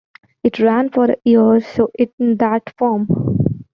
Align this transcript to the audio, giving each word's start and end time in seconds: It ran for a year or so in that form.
It 0.43 0.57
ran 0.57 0.89
for 0.89 1.11
a 1.11 1.15
year 1.25 1.41
or 1.41 1.59
so 1.61 1.91
in 1.93 2.37
that 2.37 2.73
form. 2.75 3.07